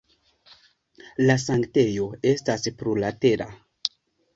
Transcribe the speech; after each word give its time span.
La 1.29 1.37
sanktejo 1.45 2.09
estas 2.33 2.69
plurlatera. 2.83 3.53